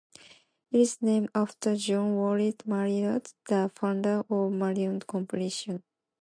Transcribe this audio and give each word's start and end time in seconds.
It 0.71 0.79
is 0.79 0.97
named 1.03 1.29
after 1.35 1.75
John 1.75 2.15
Willard 2.15 2.65
Marriott, 2.65 3.35
the 3.47 3.69
founder 3.75 4.23
of 4.31 4.51
Marriott 4.51 5.05
Corporation. 5.05 5.83